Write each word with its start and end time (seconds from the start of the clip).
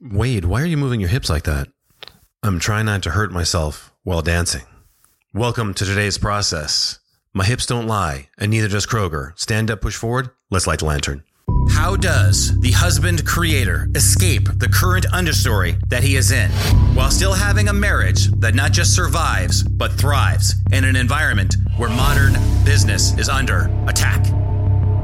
Wade, 0.00 0.44
why 0.44 0.60
are 0.60 0.66
you 0.66 0.76
moving 0.76 0.98
your 0.98 1.08
hips 1.08 1.30
like 1.30 1.44
that? 1.44 1.68
I'm 2.42 2.58
trying 2.58 2.86
not 2.86 3.04
to 3.04 3.10
hurt 3.10 3.30
myself 3.30 3.92
while 4.02 4.22
dancing. 4.22 4.64
Welcome 5.32 5.72
to 5.74 5.84
today's 5.84 6.18
process. 6.18 6.98
My 7.32 7.44
hips 7.44 7.64
don't 7.64 7.86
lie, 7.86 8.28
and 8.36 8.50
neither 8.50 8.66
does 8.66 8.86
Kroger. 8.86 9.38
Stand 9.38 9.70
up, 9.70 9.80
push 9.80 9.94
forward. 9.94 10.30
Let's 10.50 10.66
light 10.66 10.80
the 10.80 10.86
lantern. 10.86 11.22
How 11.70 11.94
does 11.94 12.58
the 12.60 12.72
husband 12.72 13.24
creator 13.24 13.88
escape 13.94 14.48
the 14.56 14.68
current 14.68 15.06
understory 15.12 15.78
that 15.88 16.02
he 16.02 16.16
is 16.16 16.32
in 16.32 16.50
while 16.94 17.10
still 17.10 17.32
having 17.32 17.68
a 17.68 17.72
marriage 17.72 18.26
that 18.40 18.54
not 18.56 18.72
just 18.72 18.96
survives, 18.96 19.62
but 19.62 19.92
thrives 19.92 20.56
in 20.72 20.84
an 20.84 20.96
environment 20.96 21.54
where 21.76 21.90
modern 21.90 22.32
business 22.64 23.16
is 23.16 23.28
under 23.28 23.70
attack? 23.86 24.24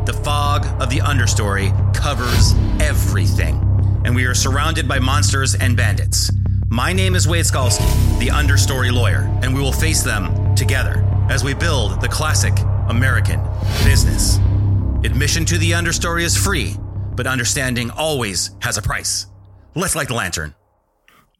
The 0.06 0.20
fog 0.24 0.66
of 0.82 0.90
the 0.90 0.98
understory 0.98 1.70
covers 1.94 2.54
everything, 2.80 3.69
and 4.04 4.14
we 4.14 4.24
are 4.24 4.34
surrounded 4.34 4.88
by 4.88 4.98
monsters 4.98 5.54
and 5.54 5.76
bandits. 5.76 6.30
My 6.68 6.92
name 6.92 7.14
is 7.14 7.26
Wade 7.26 7.44
Skalski, 7.44 8.18
the 8.18 8.28
understory 8.28 8.92
lawyer, 8.92 9.28
and 9.42 9.54
we 9.54 9.60
will 9.60 9.72
face 9.72 10.02
them 10.02 10.54
together 10.54 11.04
as 11.28 11.44
we 11.44 11.54
build 11.54 12.00
the 12.00 12.08
classic 12.08 12.54
American 12.88 13.40
business. 13.84 14.38
Admission 15.04 15.44
to 15.46 15.58
the 15.58 15.72
understory 15.72 16.22
is 16.22 16.36
free, 16.36 16.76
but 17.16 17.26
understanding 17.26 17.90
always 17.90 18.50
has 18.60 18.76
a 18.78 18.82
price. 18.82 19.26
Let's 19.74 19.96
light 19.96 20.08
the 20.08 20.14
lantern. 20.14 20.54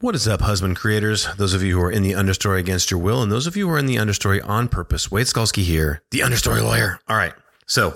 What 0.00 0.14
is 0.14 0.26
up, 0.26 0.40
husband 0.40 0.76
creators? 0.76 1.28
Those 1.36 1.52
of 1.52 1.62
you 1.62 1.76
who 1.76 1.84
are 1.84 1.92
in 1.92 2.02
the 2.02 2.12
understory 2.12 2.58
against 2.58 2.90
your 2.90 2.98
will, 3.00 3.22
and 3.22 3.30
those 3.30 3.46
of 3.46 3.56
you 3.56 3.68
who 3.68 3.74
are 3.74 3.78
in 3.78 3.86
the 3.86 3.96
understory 3.96 4.40
on 4.48 4.68
purpose. 4.68 5.10
Wade 5.10 5.26
Skalski 5.26 5.62
here, 5.62 6.02
the 6.10 6.20
understory 6.20 6.62
lawyer. 6.62 6.98
All 7.06 7.16
right. 7.16 7.34
So 7.70 7.92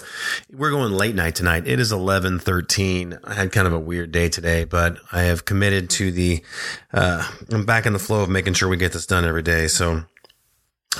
we're 0.52 0.70
going 0.70 0.92
late 0.92 1.16
night 1.16 1.34
tonight. 1.34 1.66
It 1.66 1.80
is 1.80 1.92
1113. 1.92 3.18
I 3.24 3.34
had 3.34 3.50
kind 3.50 3.66
of 3.66 3.72
a 3.72 3.78
weird 3.80 4.12
day 4.12 4.28
today, 4.28 4.62
but 4.62 4.98
I 5.10 5.22
have 5.22 5.46
committed 5.46 5.90
to 5.90 6.12
the, 6.12 6.44
uh, 6.92 7.28
I'm 7.50 7.66
back 7.66 7.84
in 7.84 7.92
the 7.92 7.98
flow 7.98 8.22
of 8.22 8.28
making 8.28 8.54
sure 8.54 8.68
we 8.68 8.76
get 8.76 8.92
this 8.92 9.04
done 9.04 9.24
every 9.24 9.42
day. 9.42 9.66
So 9.66 10.04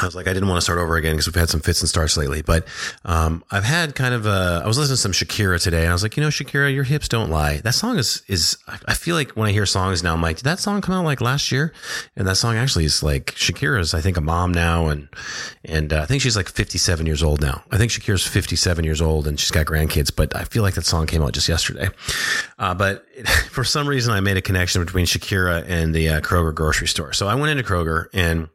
I 0.01 0.05
was 0.07 0.15
like, 0.15 0.27
I 0.27 0.33
didn't 0.33 0.49
want 0.49 0.59
to 0.59 0.63
start 0.63 0.79
over 0.79 0.97
again 0.97 1.13
because 1.13 1.27
we've 1.27 1.35
had 1.35 1.49
some 1.49 1.61
fits 1.61 1.81
and 1.81 1.89
starts 1.89 2.17
lately. 2.17 2.43
But 2.43 2.67
um, 3.05 3.45
I've 3.51 3.65
had 3.65 3.95
kind 3.95 4.15
of 4.15 4.27
a. 4.27 4.63
I 4.65 4.67
was 4.67 4.79
listening 4.79 4.95
to 4.95 5.01
some 5.01 5.13
Shakira 5.13 5.63
today, 5.63 5.83
and 5.83 5.91
I 5.91 5.93
was 5.93 6.03
like, 6.03 6.17
you 6.17 6.23
know, 6.23 6.29
Shakira, 6.29 6.73
your 6.73 6.85
hips 6.85 7.09
don't 7.09 7.31
lie. 7.31 7.59
That 7.59 7.75
song 7.75 7.99
is 7.99 8.23
is. 8.27 8.57
I 8.87 8.95
feel 8.95 9.15
like 9.15 9.33
when 9.33 9.49
I 9.49 9.53
hear 9.53 9.67
songs 9.67 10.03
now, 10.03 10.15
I'm 10.15 10.23
like, 10.23 10.37
did 10.37 10.45
that 10.45 10.59
song 10.59 10.81
come 10.81 10.95
out 10.95 11.05
like 11.05 11.21
last 11.21 11.53
year? 11.53 11.73
And 12.17 12.27
that 12.27 12.37
song 12.37 12.57
actually 12.57 12.85
is 12.85 13.03
like 13.03 13.27
Shakira's. 13.35 13.95
I 13.95 14.01
think 14.01 14.17
a 14.17 14.21
mom 14.21 14.53
now, 14.53 14.89
and 14.89 15.09
and 15.65 15.93
uh, 15.93 16.03
I 16.03 16.07
think 16.07 16.23
she's 16.23 16.37
like 16.37 16.49
57 16.49 17.07
years 17.07 17.23
old 17.23 17.41
now. 17.41 17.63
I 17.71 17.79
think 17.79 17.93
Shakira's 17.93 18.27
57 18.27 18.85
years 18.85 19.01
old, 19.01 19.27
and 19.27 19.39
she's 19.39 19.51
got 19.51 19.67
grandkids. 19.67 20.15
But 20.15 20.35
I 20.35 20.45
feel 20.45 20.63
like 20.63 20.75
that 20.75 20.87
song 20.87 21.07
came 21.07 21.23
out 21.23 21.33
just 21.33 21.49
yesterday. 21.49 21.89
Uh, 22.59 22.75
but 22.75 23.05
it, 23.15 23.29
for 23.51 23.65
some 23.65 23.89
reason, 23.89 24.13
I 24.13 24.21
made 24.21 24.37
a 24.37 24.43
connection 24.43 24.85
between 24.85 25.07
Shakira 25.07 25.65
and 25.69 25.95
the 25.95 26.09
uh, 26.09 26.21
Kroger 26.21 26.55
grocery 26.55 26.89
store. 26.89 27.13
So 27.13 27.29
I 27.29 27.35
went 27.35 27.51
into 27.51 27.63
Kroger 27.63 28.07
and 28.13 28.49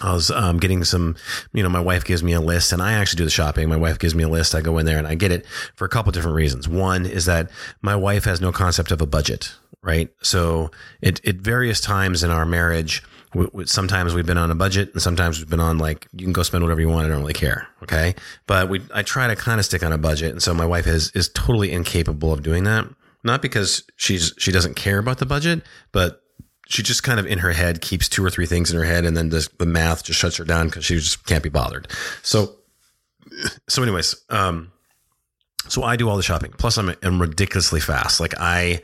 I 0.00 0.12
was 0.12 0.30
um, 0.30 0.58
getting 0.58 0.84
some, 0.84 1.16
you 1.52 1.62
know, 1.62 1.68
my 1.68 1.80
wife 1.80 2.04
gives 2.04 2.22
me 2.22 2.32
a 2.32 2.40
list 2.40 2.72
and 2.72 2.80
I 2.80 2.92
actually 2.92 3.18
do 3.18 3.24
the 3.24 3.30
shopping. 3.30 3.68
My 3.68 3.76
wife 3.76 3.98
gives 3.98 4.14
me 4.14 4.22
a 4.22 4.28
list. 4.28 4.54
I 4.54 4.60
go 4.60 4.78
in 4.78 4.86
there 4.86 4.98
and 4.98 5.06
I 5.06 5.14
get 5.14 5.32
it 5.32 5.46
for 5.74 5.84
a 5.84 5.88
couple 5.88 6.12
different 6.12 6.36
reasons. 6.36 6.68
One 6.68 7.06
is 7.06 7.26
that 7.26 7.50
my 7.82 7.96
wife 7.96 8.24
has 8.24 8.40
no 8.40 8.52
concept 8.52 8.90
of 8.90 9.00
a 9.00 9.06
budget, 9.06 9.52
right? 9.82 10.10
So 10.22 10.70
it, 11.00 11.24
at 11.26 11.36
various 11.36 11.80
times 11.80 12.22
in 12.22 12.30
our 12.30 12.46
marriage, 12.46 13.02
we, 13.34 13.48
we, 13.52 13.66
sometimes 13.66 14.14
we've 14.14 14.26
been 14.26 14.38
on 14.38 14.50
a 14.50 14.54
budget 14.54 14.92
and 14.92 15.02
sometimes 15.02 15.38
we've 15.38 15.50
been 15.50 15.60
on 15.60 15.78
like, 15.78 16.06
you 16.12 16.24
can 16.24 16.32
go 16.32 16.42
spend 16.42 16.62
whatever 16.64 16.80
you 16.80 16.88
want. 16.88 17.06
I 17.06 17.08
don't 17.08 17.20
really 17.20 17.34
care. 17.34 17.68
Okay. 17.82 18.14
But 18.46 18.68
we, 18.68 18.82
I 18.94 19.02
try 19.02 19.26
to 19.26 19.36
kind 19.36 19.58
of 19.58 19.66
stick 19.66 19.82
on 19.82 19.92
a 19.92 19.98
budget. 19.98 20.30
And 20.30 20.42
so 20.42 20.54
my 20.54 20.66
wife 20.66 20.86
is, 20.86 21.10
is 21.14 21.28
totally 21.30 21.72
incapable 21.72 22.32
of 22.32 22.42
doing 22.42 22.64
that. 22.64 22.86
Not 23.24 23.42
because 23.42 23.82
she's, 23.96 24.32
she 24.38 24.52
doesn't 24.52 24.74
care 24.74 24.98
about 24.98 25.18
the 25.18 25.26
budget, 25.26 25.62
but 25.92 26.22
she 26.68 26.82
just 26.82 27.02
kind 27.02 27.18
of 27.18 27.26
in 27.26 27.38
her 27.38 27.52
head 27.52 27.80
keeps 27.80 28.08
two 28.08 28.24
or 28.24 28.30
three 28.30 28.46
things 28.46 28.70
in 28.70 28.76
her 28.78 28.84
head 28.84 29.06
and 29.06 29.16
then 29.16 29.30
the, 29.30 29.48
the 29.58 29.66
math 29.66 30.04
just 30.04 30.20
shuts 30.20 30.36
her 30.36 30.44
down 30.44 30.66
because 30.66 30.84
she 30.84 30.96
just 30.96 31.24
can't 31.26 31.42
be 31.42 31.48
bothered. 31.48 31.88
So, 32.22 32.56
so 33.68 33.82
anyways, 33.82 34.14
um, 34.28 34.70
so 35.66 35.82
I 35.82 35.96
do 35.96 36.08
all 36.08 36.16
the 36.16 36.22
shopping. 36.22 36.52
Plus, 36.56 36.78
I'm, 36.78 36.94
I'm 37.02 37.20
ridiculously 37.20 37.80
fast. 37.80 38.20
Like 38.20 38.34
I, 38.38 38.82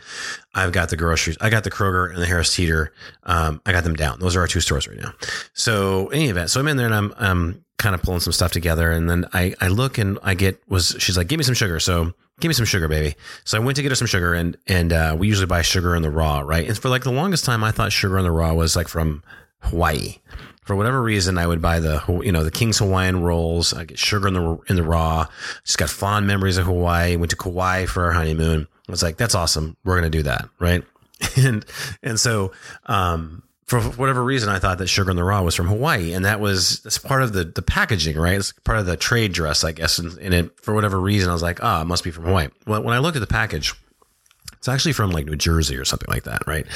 I've 0.54 0.72
got 0.72 0.88
the 0.88 0.96
groceries. 0.96 1.36
I 1.40 1.50
got 1.50 1.64
the 1.64 1.70
Kroger 1.70 2.12
and 2.12 2.20
the 2.20 2.26
Harris 2.26 2.54
Teeter. 2.54 2.92
Um, 3.22 3.60
I 3.64 3.72
got 3.72 3.84
them 3.84 3.94
down. 3.94 4.18
Those 4.18 4.34
are 4.34 4.40
our 4.40 4.46
two 4.46 4.60
stores 4.60 4.88
right 4.88 4.98
now. 4.98 5.12
So 5.52 6.08
any 6.08 6.28
event, 6.28 6.50
so 6.50 6.60
I'm 6.60 6.68
in 6.68 6.76
there 6.76 6.86
and 6.86 6.94
I'm, 6.94 7.14
I'm 7.18 7.64
kind 7.78 7.94
of 7.94 8.02
pulling 8.02 8.20
some 8.20 8.32
stuff 8.32 8.52
together. 8.52 8.90
And 8.90 9.08
then 9.08 9.26
I, 9.32 9.54
I 9.60 9.68
look 9.68 9.98
and 9.98 10.18
I 10.22 10.34
get 10.34 10.62
was 10.68 10.96
she's 10.98 11.16
like, 11.16 11.28
give 11.28 11.38
me 11.38 11.44
some 11.44 11.54
sugar. 11.54 11.80
So 11.80 12.14
give 12.40 12.48
me 12.48 12.54
some 12.54 12.66
sugar, 12.66 12.88
baby. 12.88 13.14
So 13.44 13.56
I 13.56 13.60
went 13.60 13.76
to 13.76 13.82
get 13.82 13.90
her 13.90 13.96
some 13.96 14.06
sugar 14.06 14.34
and, 14.34 14.56
and, 14.66 14.92
uh, 14.92 15.16
we 15.18 15.28
usually 15.28 15.46
buy 15.46 15.62
sugar 15.62 15.94
in 15.94 16.02
the 16.02 16.10
raw, 16.10 16.40
right? 16.40 16.66
And 16.66 16.76
for 16.76 16.88
like 16.88 17.04
the 17.04 17.12
longest 17.12 17.44
time, 17.44 17.62
I 17.62 17.70
thought 17.70 17.92
sugar 17.92 18.18
in 18.18 18.24
the 18.24 18.30
raw 18.30 18.52
was 18.54 18.76
like 18.76 18.88
from 18.88 19.22
Hawaii. 19.60 20.16
For 20.62 20.74
whatever 20.74 21.02
reason, 21.02 21.36
I 21.36 21.46
would 21.46 21.60
buy 21.60 21.78
the, 21.78 22.02
you 22.24 22.32
know, 22.32 22.42
the 22.42 22.50
King's 22.50 22.78
Hawaiian 22.78 23.22
rolls. 23.22 23.74
I 23.74 23.84
get 23.84 23.98
sugar 23.98 24.28
in 24.28 24.34
the, 24.34 24.58
in 24.68 24.76
the 24.76 24.82
raw. 24.82 25.26
Just 25.64 25.76
got 25.76 25.90
fond 25.90 26.26
memories 26.26 26.56
of 26.56 26.64
Hawaii. 26.64 27.16
Went 27.16 27.30
to 27.30 27.36
Kauai 27.36 27.84
for 27.84 28.04
our 28.04 28.12
honeymoon. 28.12 28.66
I 28.88 28.92
was 28.92 29.02
like, 29.02 29.18
that's 29.18 29.34
awesome. 29.34 29.76
We're 29.84 30.00
to 30.00 30.10
do 30.10 30.22
that. 30.22 30.48
Right. 30.58 30.82
And, 31.36 31.64
and 32.02 32.20
so, 32.20 32.52
um, 32.86 33.42
for 33.66 33.80
whatever 33.80 34.22
reason, 34.22 34.50
I 34.50 34.58
thought 34.58 34.78
that 34.78 34.88
sugar 34.88 35.10
in 35.10 35.16
the 35.16 35.24
raw 35.24 35.42
was 35.42 35.54
from 35.54 35.68
Hawaii, 35.68 36.12
and 36.12 36.24
that 36.24 36.38
was 36.38 36.80
that's 36.80 36.98
part 36.98 37.22
of 37.22 37.32
the 37.32 37.44
the 37.44 37.62
packaging, 37.62 38.16
right? 38.16 38.36
It's 38.36 38.52
part 38.52 38.78
of 38.78 38.86
the 38.86 38.96
trade 38.96 39.32
dress, 39.32 39.64
I 39.64 39.72
guess. 39.72 39.98
And, 39.98 40.18
and 40.18 40.34
it, 40.34 40.60
for 40.60 40.74
whatever 40.74 41.00
reason, 41.00 41.30
I 41.30 41.32
was 41.32 41.42
like, 41.42 41.62
ah, 41.62 41.78
oh, 41.78 41.82
it 41.82 41.86
must 41.86 42.04
be 42.04 42.10
from 42.10 42.24
Hawaii. 42.24 42.48
Well, 42.66 42.82
when 42.82 42.94
I 42.94 42.98
looked 42.98 43.16
at 43.16 43.20
the 43.20 43.26
package, 43.26 43.74
it's 44.64 44.68
actually 44.68 44.92
from 44.92 45.10
like 45.10 45.26
New 45.26 45.36
Jersey 45.36 45.76
or 45.76 45.84
something 45.84 46.08
like 46.08 46.24
that, 46.24 46.46
right? 46.46 46.66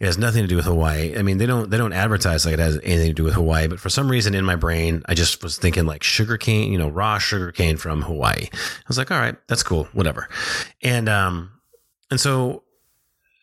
It 0.00 0.04
has 0.04 0.18
nothing 0.18 0.42
to 0.42 0.48
do 0.48 0.56
with 0.56 0.64
Hawaii. 0.64 1.16
I 1.16 1.22
mean, 1.22 1.38
they 1.38 1.46
don't 1.46 1.70
they 1.70 1.78
don't 1.78 1.92
advertise 1.92 2.44
like 2.44 2.54
it 2.54 2.60
has 2.60 2.76
anything 2.82 3.08
to 3.08 3.14
do 3.14 3.24
with 3.24 3.34
Hawaii, 3.34 3.68
but 3.68 3.78
for 3.78 3.88
some 3.88 4.08
reason 4.08 4.34
in 4.34 4.44
my 4.44 4.56
brain, 4.56 5.02
I 5.06 5.14
just 5.14 5.42
was 5.44 5.58
thinking 5.58 5.86
like 5.86 6.02
sugar 6.02 6.36
cane, 6.36 6.72
you 6.72 6.78
know, 6.78 6.88
raw 6.88 7.18
sugar 7.18 7.52
cane 7.52 7.76
from 7.76 8.02
Hawaii. 8.02 8.46
I 8.52 8.84
was 8.88 8.98
like, 8.98 9.10
all 9.12 9.18
right, 9.18 9.36
that's 9.46 9.62
cool, 9.62 9.84
whatever. 9.92 10.28
And 10.82 11.08
um, 11.08 11.52
and 12.10 12.20
so 12.20 12.62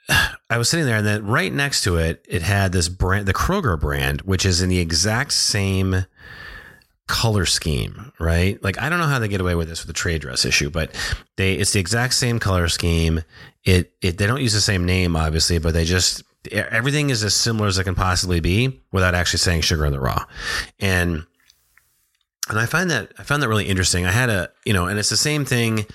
I 0.50 0.58
was 0.58 0.70
sitting 0.70 0.86
there, 0.86 0.98
and 0.98 1.06
then 1.06 1.26
right 1.26 1.54
next 1.54 1.84
to 1.84 1.98
it, 1.98 2.26
it 2.28 2.42
had 2.42 2.72
this 2.72 2.90
brand, 2.90 3.28
the 3.28 3.34
Kroger 3.34 3.80
brand, 3.80 4.22
which 4.22 4.46
is 4.46 4.62
in 4.62 4.70
the 4.70 4.80
exact 4.80 5.34
same 5.34 6.06
color 7.08 7.46
scheme, 7.46 8.12
right? 8.20 8.64
Like 8.64 8.80
I 8.80 8.88
don't 8.88 9.00
know 9.00 9.08
how 9.08 9.20
they 9.20 9.28
get 9.28 9.42
away 9.42 9.56
with 9.56 9.68
this 9.68 9.82
with 9.82 9.88
the 9.88 10.00
trade 10.00 10.22
dress 10.22 10.46
issue, 10.46 10.70
but 10.70 10.96
they 11.38 11.54
it's 11.56 11.74
the 11.74 11.80
exact 11.80 12.14
same 12.14 12.40
color 12.40 12.68
scheme. 12.70 13.22
It 13.64 13.94
it 14.02 14.18
they 14.18 14.28
don't 14.28 14.42
use 14.42 14.54
the 14.54 14.62
same 14.62 14.86
name, 14.86 15.16
obviously, 15.16 15.58
but 15.58 15.74
they 15.74 15.86
just 15.86 16.24
everything 16.52 17.10
is 17.10 17.24
as 17.24 17.36
similar 17.36 17.68
as 17.68 17.78
it 17.78 17.84
can 17.84 17.96
possibly 17.96 18.40
be 18.40 18.82
without 18.92 19.16
actually 19.16 19.40
saying 19.40 19.62
sugar 19.62 19.86
in 19.86 19.92
the 19.92 20.00
raw, 20.00 20.24
and 20.80 21.26
and 22.48 22.60
I 22.60 22.66
find 22.66 22.90
that 22.92 23.12
I 23.18 23.24
found 23.24 23.42
that 23.44 23.50
really 23.50 23.68
interesting. 23.68 24.06
I 24.06 24.12
had 24.12 24.30
a 24.30 24.52
you 24.66 24.74
know, 24.74 24.86
and 24.86 25.00
it's 25.00 25.10
the 25.10 25.18
same 25.18 25.46
thing. 25.46 25.86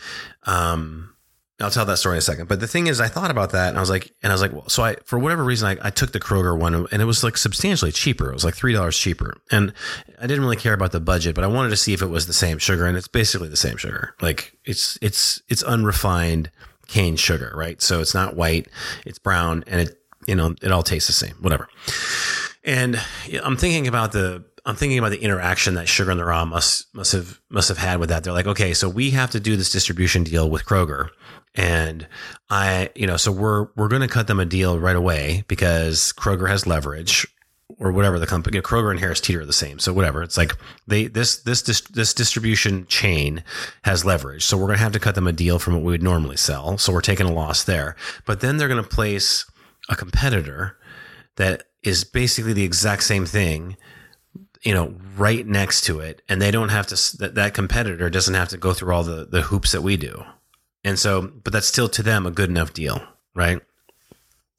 Um, 0.44 1.13
I'll 1.60 1.70
tell 1.70 1.86
that 1.86 1.98
story 1.98 2.16
in 2.16 2.18
a 2.18 2.22
second. 2.22 2.48
But 2.48 2.58
the 2.58 2.66
thing 2.66 2.88
is, 2.88 3.00
I 3.00 3.06
thought 3.06 3.30
about 3.30 3.52
that 3.52 3.68
and 3.68 3.78
I 3.78 3.80
was 3.80 3.90
like, 3.90 4.12
and 4.22 4.32
I 4.32 4.34
was 4.34 4.42
like, 4.42 4.52
well, 4.52 4.68
so 4.68 4.82
I, 4.82 4.96
for 5.04 5.20
whatever 5.20 5.44
reason, 5.44 5.68
I, 5.68 5.86
I 5.86 5.90
took 5.90 6.10
the 6.10 6.18
Kroger 6.18 6.58
one 6.58 6.74
and 6.74 7.00
it 7.00 7.04
was 7.04 7.22
like 7.22 7.36
substantially 7.36 7.92
cheaper. 7.92 8.28
It 8.28 8.34
was 8.34 8.44
like 8.44 8.56
$3 8.56 8.92
cheaper. 8.92 9.36
And 9.52 9.72
I 10.20 10.26
didn't 10.26 10.42
really 10.42 10.56
care 10.56 10.74
about 10.74 10.90
the 10.90 10.98
budget, 10.98 11.36
but 11.36 11.44
I 11.44 11.46
wanted 11.46 11.70
to 11.70 11.76
see 11.76 11.92
if 11.92 12.02
it 12.02 12.08
was 12.08 12.26
the 12.26 12.32
same 12.32 12.58
sugar. 12.58 12.86
And 12.86 12.96
it's 12.96 13.06
basically 13.06 13.48
the 13.48 13.56
same 13.56 13.76
sugar. 13.76 14.14
Like 14.20 14.56
it's, 14.64 14.98
it's, 15.00 15.40
it's 15.48 15.62
unrefined 15.62 16.50
cane 16.88 17.14
sugar, 17.14 17.52
right? 17.54 17.80
So 17.80 18.00
it's 18.00 18.14
not 18.14 18.34
white, 18.34 18.68
it's 19.06 19.20
brown 19.20 19.62
and 19.68 19.80
it, 19.82 19.96
you 20.26 20.34
know, 20.34 20.56
it 20.60 20.72
all 20.72 20.82
tastes 20.82 21.06
the 21.06 21.12
same, 21.12 21.36
whatever. 21.40 21.68
And 22.64 23.00
I'm 23.44 23.56
thinking 23.56 23.86
about 23.86 24.10
the, 24.10 24.44
I'm 24.66 24.76
thinking 24.76 24.98
about 24.98 25.10
the 25.10 25.22
interaction 25.22 25.74
that 25.74 25.88
Sugar 25.88 26.10
in 26.10 26.16
the 26.16 26.24
Raw 26.24 26.44
must 26.44 26.94
must 26.94 27.12
have 27.12 27.40
must 27.50 27.68
have 27.68 27.78
had 27.78 28.00
with 28.00 28.08
that. 28.08 28.24
They're 28.24 28.32
like, 28.32 28.46
okay, 28.46 28.72
so 28.74 28.88
we 28.88 29.10
have 29.10 29.30
to 29.32 29.40
do 29.40 29.56
this 29.56 29.70
distribution 29.70 30.24
deal 30.24 30.48
with 30.48 30.64
Kroger, 30.64 31.10
and 31.54 32.06
I, 32.48 32.90
you 32.94 33.06
know, 33.06 33.16
so 33.16 33.30
we're 33.30 33.68
we're 33.76 33.88
going 33.88 34.02
to 34.02 34.08
cut 34.08 34.26
them 34.26 34.40
a 34.40 34.46
deal 34.46 34.78
right 34.78 34.96
away 34.96 35.44
because 35.48 36.12
Kroger 36.16 36.48
has 36.48 36.66
leverage 36.66 37.26
or 37.78 37.92
whatever 37.92 38.18
the 38.18 38.26
company 38.26 38.60
Kroger 38.60 38.90
and 38.90 39.00
Harris 39.00 39.20
Teeter 39.20 39.40
are 39.40 39.46
the 39.46 39.52
same. 39.52 39.78
So 39.78 39.92
whatever. 39.92 40.22
It's 40.22 40.36
like 40.36 40.56
they 40.86 41.06
this 41.06 41.38
this 41.38 41.62
this 41.62 42.14
distribution 42.14 42.86
chain 42.86 43.42
has 43.82 44.04
leverage. 44.04 44.44
So 44.44 44.56
we're 44.56 44.66
going 44.66 44.78
to 44.78 44.84
have 44.84 44.92
to 44.92 45.00
cut 45.00 45.14
them 45.14 45.26
a 45.26 45.32
deal 45.32 45.58
from 45.58 45.74
what 45.74 45.82
we 45.82 45.92
would 45.92 46.02
normally 46.02 46.36
sell. 46.36 46.78
So 46.78 46.92
we're 46.92 47.00
taking 47.00 47.26
a 47.26 47.32
loss 47.32 47.64
there. 47.64 47.96
But 48.26 48.40
then 48.40 48.56
they're 48.56 48.68
going 48.68 48.82
to 48.82 48.88
place 48.88 49.50
a 49.88 49.96
competitor 49.96 50.78
that 51.36 51.64
is 51.82 52.04
basically 52.04 52.52
the 52.52 52.64
exact 52.64 53.02
same 53.02 53.26
thing 53.26 53.76
you 54.64 54.74
know 54.74 54.94
right 55.16 55.46
next 55.46 55.82
to 55.82 56.00
it 56.00 56.22
and 56.28 56.40
they 56.40 56.50
don't 56.50 56.70
have 56.70 56.86
to 56.86 57.18
that, 57.18 57.34
that 57.34 57.54
competitor 57.54 58.10
doesn't 58.10 58.34
have 58.34 58.48
to 58.48 58.56
go 58.56 58.72
through 58.72 58.92
all 58.92 59.04
the 59.04 59.24
the 59.24 59.42
hoops 59.42 59.72
that 59.72 59.82
we 59.82 59.96
do 59.96 60.24
and 60.84 60.98
so, 60.98 61.32
but 61.42 61.52
that's 61.52 61.66
still 61.66 61.88
to 61.88 62.02
them 62.02 62.26
a 62.26 62.30
good 62.30 62.50
enough 62.50 62.74
deal, 62.74 63.02
right? 63.34 63.60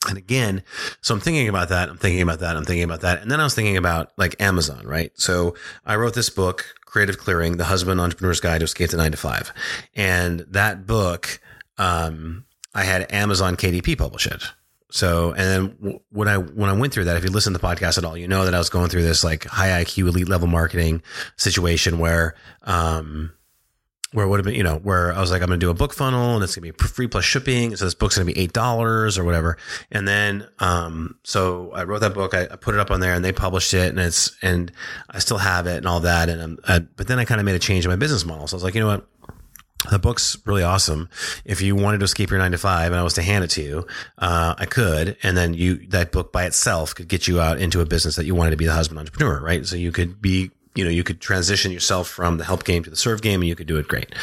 And 0.07 0.17
again, 0.17 0.63
so 1.01 1.13
I'm 1.13 1.19
thinking 1.21 1.47
about 1.47 1.69
that. 1.69 1.87
I'm 1.89 1.97
thinking 1.97 2.21
about 2.21 2.39
that. 2.39 2.57
I'm 2.57 2.65
thinking 2.65 2.83
about 2.83 3.01
that. 3.01 3.21
And 3.21 3.31
then 3.31 3.39
I 3.39 3.43
was 3.43 3.55
thinking 3.55 3.77
about 3.77 4.11
like 4.17 4.39
Amazon, 4.41 4.85
right? 4.85 5.11
So 5.15 5.55
I 5.85 5.95
wrote 5.95 6.15
this 6.15 6.29
book, 6.29 6.75
Creative 6.85 7.17
Clearing, 7.17 7.57
The 7.57 7.65
Husband 7.65 8.01
Entrepreneur's 8.01 8.39
Guide 8.39 8.59
to 8.59 8.65
Escape 8.65 8.89
the 8.89 8.97
Nine 8.97 9.11
to 9.11 9.17
Five. 9.17 9.53
And 9.95 10.41
that 10.49 10.85
book, 10.85 11.39
um, 11.77 12.45
I 12.73 12.83
had 12.83 13.11
Amazon 13.11 13.55
KDP 13.55 13.97
publish 13.97 14.27
it. 14.27 14.43
So, 14.91 15.31
and 15.31 15.39
then 15.39 15.99
when 16.11 16.27
I 16.27 16.37
when 16.37 16.69
I 16.69 16.73
went 16.73 16.93
through 16.93 17.05
that, 17.05 17.17
if 17.17 17.23
you 17.23 17.31
listen 17.31 17.53
to 17.53 17.59
the 17.59 17.65
podcast 17.65 17.97
at 17.97 18.05
all, 18.05 18.15
you 18.15 18.27
know 18.27 18.45
that 18.45 18.53
I 18.53 18.57
was 18.57 18.69
going 18.69 18.89
through 18.89 19.03
this 19.03 19.23
like 19.23 19.45
high 19.45 19.83
IQ 19.83 20.07
elite 20.07 20.29
level 20.29 20.47
marketing 20.47 21.01
situation 21.37 21.97
where, 21.97 22.35
um, 22.63 23.31
where 24.15 24.27
would 24.27 24.39
have 24.39 24.45
been, 24.45 24.55
you 24.55 24.63
know, 24.63 24.77
where 24.77 25.11
I 25.11 25.19
was 25.19 25.31
like, 25.31 25.41
I'm 25.41 25.47
going 25.47 25.59
to 25.59 25.65
do 25.65 25.69
a 25.69 25.73
book 25.73 25.93
funnel 25.93 26.35
and 26.35 26.43
it's 26.43 26.55
going 26.55 26.71
to 26.71 26.73
be 26.73 26.87
free 26.87 27.07
plus 27.07 27.25
shipping. 27.25 27.75
So 27.75 27.83
this 27.83 27.95
book's 27.95 28.15
going 28.15 28.27
to 28.27 28.33
be 28.33 28.39
eight 28.39 28.53
dollars 28.53 29.17
or 29.17 29.25
whatever. 29.25 29.57
And 29.91 30.07
then, 30.07 30.47
um, 30.59 31.17
so 31.23 31.71
I 31.73 31.83
wrote 31.83 31.99
that 31.99 32.13
book, 32.13 32.33
I, 32.33 32.43
I, 32.43 32.55
put 32.55 32.75
it 32.75 32.79
up 32.79 32.91
on 32.91 33.01
there, 33.01 33.13
and 33.13 33.25
they 33.25 33.33
published 33.33 33.73
it, 33.73 33.89
and 33.89 33.99
it's 33.99 34.33
and 34.41 34.71
I 35.09 35.19
still 35.19 35.39
have 35.39 35.67
it 35.67 35.77
and 35.77 35.87
all 35.87 35.99
that. 36.01 36.29
And 36.29 36.59
I, 36.65 36.79
but 36.79 37.07
then 37.07 37.19
I 37.19 37.25
kind 37.25 37.41
of 37.41 37.45
made 37.45 37.55
a 37.55 37.59
change 37.59 37.83
in 37.83 37.89
my 37.89 37.97
business 37.97 38.25
model. 38.25 38.47
So 38.47 38.55
I 38.55 38.57
was 38.57 38.63
like, 38.63 38.75
you 38.75 38.79
know 38.79 38.87
what? 38.87 39.05
The 39.91 39.99
book's 39.99 40.37
really 40.45 40.63
awesome. 40.63 41.09
If 41.43 41.61
you 41.61 41.75
wanted 41.75 41.99
to 41.99 42.05
escape 42.05 42.29
your 42.29 42.39
nine 42.39 42.51
to 42.51 42.57
five 42.57 42.91
and 42.91 42.99
I 42.99 43.03
was 43.03 43.13
to 43.15 43.21
hand 43.21 43.43
it 43.43 43.49
to 43.51 43.61
you, 43.61 43.87
uh, 44.17 44.55
I 44.57 44.65
could. 44.65 45.17
And 45.23 45.35
then 45.37 45.53
you, 45.53 45.87
that 45.87 46.11
book 46.11 46.31
by 46.31 46.45
itself 46.45 46.95
could 46.95 47.07
get 47.07 47.27
you 47.27 47.39
out 47.39 47.59
into 47.59 47.81
a 47.81 47.85
business 47.85 48.15
that 48.15 48.25
you 48.25 48.35
wanted 48.35 48.51
to 48.51 48.57
be 48.57 48.65
the 48.65 48.73
husband 48.73 48.99
entrepreneur, 48.99 49.39
right? 49.41 49.65
So 49.65 49.75
you 49.75 49.91
could 49.91 50.21
be, 50.21 50.51
you 50.75 50.83
know, 50.83 50.89
you 50.89 51.03
could 51.03 51.21
transition 51.21 51.71
yourself 51.71 52.07
from 52.07 52.37
the 52.37 52.43
help 52.43 52.63
game 52.63 52.83
to 52.83 52.89
the 52.89 52.95
serve 52.95 53.21
game 53.21 53.41
and 53.41 53.47
you 53.47 53.55
could 53.55 53.67
do 53.67 53.77
it 53.77 53.87
great. 53.87 54.13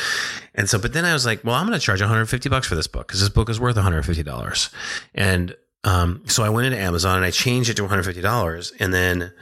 And 0.54 0.68
so, 0.68 0.78
but 0.78 0.92
then 0.92 1.04
I 1.04 1.12
was 1.12 1.24
like, 1.24 1.44
well, 1.44 1.54
I'm 1.54 1.66
going 1.66 1.78
to 1.78 1.84
charge 1.84 2.00
150 2.00 2.48
bucks 2.48 2.66
for 2.66 2.74
this 2.74 2.86
book 2.86 3.06
because 3.06 3.20
this 3.20 3.30
book 3.30 3.48
is 3.48 3.58
worth 3.58 3.76
150 3.76 4.22
dollars. 4.22 4.70
And, 5.14 5.56
um, 5.84 6.22
so 6.26 6.44
I 6.44 6.48
went 6.48 6.66
into 6.66 6.78
Amazon 6.78 7.16
and 7.16 7.24
I 7.24 7.30
changed 7.30 7.68
it 7.70 7.74
to 7.74 7.82
150 7.82 8.20
dollars. 8.20 8.72
And 8.78 8.92
then, 8.94 9.32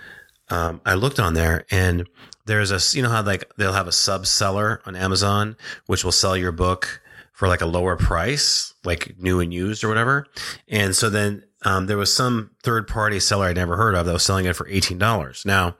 um, 0.49 0.81
I 0.85 0.95
looked 0.95 1.21
on 1.21 1.35
there 1.35 1.65
and 1.71 2.07
there's 2.47 2.71
a 2.71 2.97
you 2.97 3.03
know 3.03 3.09
how 3.09 3.23
like 3.23 3.51
they'll 3.57 3.73
have 3.73 3.87
a 3.87 3.93
sub 3.93 4.27
seller 4.27 4.81
on 4.87 4.97
Amazon 4.97 5.57
which 5.87 6.05
will 6.05 6.13
sell 6.13 6.37
your 6.37 6.53
book 6.53 7.01
for 7.33 7.49
like 7.49 7.63
a 7.63 7.67
lower 7.67 7.97
price, 7.97 8.75
like 8.85 9.15
new 9.19 9.41
and 9.41 9.53
used 9.53 9.83
or 9.83 9.89
whatever. 9.89 10.27
And 10.69 10.95
so 10.95 11.09
then 11.09 11.43
um, 11.65 11.87
there 11.87 11.97
was 11.97 12.15
some 12.15 12.51
third 12.63 12.87
party 12.87 13.19
seller 13.19 13.47
I'd 13.47 13.57
never 13.57 13.79
heard 13.79 13.95
of 13.95 14.05
that 14.05 14.13
was 14.13 14.23
selling 14.23 14.45
it 14.45 14.57
for 14.57 14.69
eighteen 14.69 14.99
dollars. 14.99 15.45
Now 15.47 15.77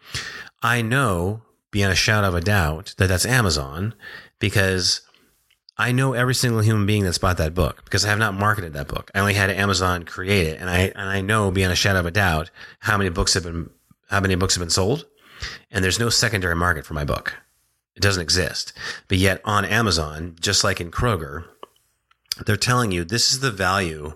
I 0.63 0.83
know 0.83 1.43
beyond 1.71 1.93
a 1.93 1.97
shadow 1.97 2.29
of 2.29 2.35
a 2.35 2.41
doubt 2.41 2.95
that 2.99 3.09
that's 3.09 3.27
Amazon 3.27 3.95
because 4.39 5.03
I 5.77 5.93
know 5.93 6.13
every 6.13 6.35
single 6.35 6.61
human 6.61 6.85
being 6.85 7.05
that's 7.05 7.19
bought 7.19 7.39
that 7.39 7.55
book 7.55 7.85
because 7.85 8.05
I 8.05 8.09
have 8.09 8.19
not 8.19 8.35
marketed 8.35 8.73
that 8.75 8.89
book. 8.89 9.11
I 9.15 9.21
only 9.21 9.35
had 9.35 9.51
Amazon 9.51 10.05
create 10.05 10.47
it, 10.47 10.61
and 10.61 10.69
I 10.69 10.93
and 10.95 11.09
I 11.09 11.21
know 11.21 11.51
beyond 11.51 11.73
a 11.73 11.77
shadow 11.77 12.01
of 12.01 12.07
a 12.07 12.11
doubt 12.11 12.51
how 12.81 12.99
many 12.99 13.11
books 13.11 13.35
have 13.35 13.45
been 13.45 13.71
how 14.09 14.21
many 14.21 14.35
books 14.35 14.55
have 14.55 14.61
been 14.61 14.71
sold 14.71 15.07
and 15.71 15.85
there's 15.85 15.99
no 15.99 16.09
secondary 16.09 16.57
market 16.57 16.85
for 16.85 16.95
my 16.95 17.05
book. 17.05 17.35
It 17.95 18.03
doesn't 18.03 18.23
exist. 18.23 18.73
But 19.09 19.19
yet 19.19 19.41
on 19.45 19.65
Amazon, 19.65 20.37
just 20.41 20.65
like 20.65 20.81
in 20.81 20.91
Kroger, 20.91 21.45
they're 22.47 22.57
telling 22.57 22.93
you 22.93 23.05
this 23.05 23.33
is 23.33 23.41
the 23.41 23.51
value 23.51 24.15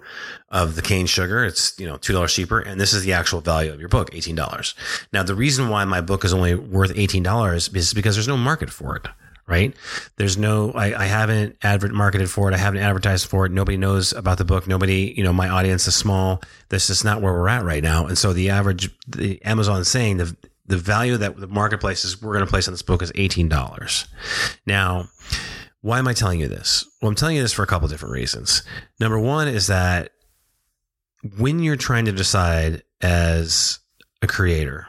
of 0.49 0.77
the 0.77 0.83
cane 0.83 1.07
sugar. 1.07 1.45
It's, 1.45 1.79
you 1.79 1.87
know, 1.87 1.99
$2 1.99 2.29
cheaper. 2.29 2.61
And 2.61 2.81
this 2.81 2.93
is 2.93 3.05
the 3.05 3.13
actual 3.13 3.41
value 3.41 3.73
of 3.73 3.81
your 3.81 3.89
book, 3.89 4.11
$18. 4.13 4.75
Now, 5.13 5.23
the 5.23 5.35
reason 5.35 5.69
why 5.69 5.85
my 5.85 6.01
book 6.01 6.25
is 6.25 6.33
only 6.33 6.55
worth 6.55 6.95
$18 6.95 7.77
is 7.77 7.93
because 7.93 8.15
there's 8.15 8.29
no 8.29 8.37
market 8.37 8.71
for 8.71 8.97
it 8.97 9.07
right? 9.47 9.75
There's 10.17 10.39
no, 10.39 10.73
I, 10.73 11.03
I 11.03 11.07
haven't 11.07 11.57
advert 11.63 11.93
marketed 11.93 12.31
for 12.31 12.51
it. 12.51 12.55
I 12.55 12.59
haven't 12.59 12.81
advertised 12.81 13.27
for 13.27 13.47
it. 13.47 13.53
Nobody 13.53 13.77
knows 13.77 14.13
about 14.13 14.39
the 14.39 14.45
book. 14.45 14.67
Nobody, 14.67 15.13
you 15.17 15.23
know, 15.23 15.33
my 15.33 15.49
audience 15.49 15.87
is 15.87 15.95
small. 15.95 16.41
This 16.71 16.89
is 16.89 17.05
not 17.05 17.21
where 17.21 17.33
we're 17.33 17.49
at 17.49 17.65
right 17.65 17.83
now. 17.83 18.07
And 18.07 18.17
so 18.17 18.33
the 18.33 18.51
average, 18.51 18.91
the 19.07 19.43
Amazon 19.45 19.85
saying 19.85 20.17
the, 20.17 20.37
the 20.67 20.77
value 20.77 21.17
that 21.17 21.39
the 21.39 21.47
marketplace 21.47 22.05
is 22.05 22.21
we're 22.21 22.33
going 22.33 22.45
to 22.45 22.51
place 22.51 22.69
on 22.69 22.75
this 22.75 22.83
book 22.83 23.03
is 23.03 23.13
$18. 23.13 24.07
Now, 24.67 25.09
why 25.81 25.99
am 25.99 26.09
I 26.09 26.15
telling 26.15 26.41
you 26.41 26.49
this? 26.49 26.87
Well, 27.03 27.11
I'm 27.11 27.15
telling 27.15 27.37
you 27.37 27.43
this 27.43 27.53
for 27.53 27.63
a 27.63 27.67
couple 27.67 27.89
different 27.89 28.15
reasons. 28.15 28.63
Number 28.99 29.19
one 29.19 29.49
is 29.49 29.67
that 29.67 30.13
when 31.39 31.59
you're 31.61 31.77
trying 31.77 32.07
to 32.07 32.13
decide 32.13 32.83
as 33.03 33.79
a 34.23 34.27
creator, 34.27 34.87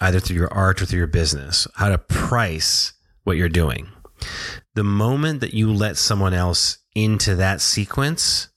either 0.00 0.20
through 0.20 0.36
your 0.36 0.52
art 0.52 0.82
or 0.82 0.86
through 0.86 0.98
your 0.98 1.06
business, 1.06 1.66
how 1.74 1.88
to 1.88 1.98
price 1.98 2.92
what 3.24 3.36
you're 3.36 3.48
doing. 3.48 3.88
The 4.74 4.84
moment 4.84 5.40
that 5.40 5.54
you 5.54 5.72
let 5.72 5.96
someone 5.96 6.34
else 6.34 6.78
into 6.94 7.36
that 7.36 7.60
sequence, 7.60 8.48